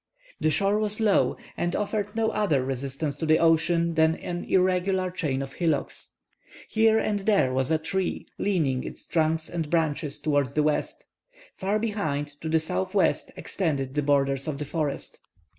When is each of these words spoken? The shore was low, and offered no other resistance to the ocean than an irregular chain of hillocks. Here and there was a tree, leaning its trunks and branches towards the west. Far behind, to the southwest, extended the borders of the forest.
The 0.39 0.49
shore 0.49 0.79
was 0.79 0.99
low, 0.99 1.37
and 1.55 1.75
offered 1.75 2.15
no 2.15 2.31
other 2.31 2.65
resistance 2.65 3.15
to 3.17 3.27
the 3.27 3.37
ocean 3.37 3.93
than 3.93 4.15
an 4.15 4.45
irregular 4.45 5.11
chain 5.11 5.43
of 5.43 5.53
hillocks. 5.53 6.09
Here 6.67 6.97
and 6.97 7.19
there 7.19 7.53
was 7.53 7.69
a 7.69 7.77
tree, 7.77 8.25
leaning 8.39 8.83
its 8.83 9.05
trunks 9.05 9.47
and 9.47 9.69
branches 9.69 10.17
towards 10.17 10.53
the 10.53 10.63
west. 10.63 11.05
Far 11.55 11.77
behind, 11.77 12.29
to 12.41 12.49
the 12.49 12.59
southwest, 12.59 13.29
extended 13.37 13.93
the 13.93 14.01
borders 14.01 14.47
of 14.47 14.57
the 14.57 14.65
forest. 14.65 15.19